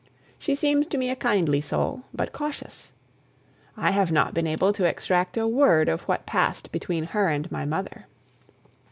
She 0.39 0.55
seems 0.55 0.87
to 0.87 0.97
me 0.97 1.11
a 1.11 1.15
kindly 1.15 1.61
soul, 1.61 2.01
but 2.11 2.33
cautious. 2.33 2.91
I 3.77 3.91
have 3.91 4.11
not 4.11 4.33
been 4.33 4.47
able 4.47 4.73
to 4.73 4.85
extract 4.85 5.37
a 5.37 5.47
word 5.47 5.87
of 5.87 6.01
what 6.07 6.25
passed 6.25 6.71
between 6.71 7.03
her 7.03 7.27
and 7.27 7.51
my 7.51 7.65
mother. 7.65 8.07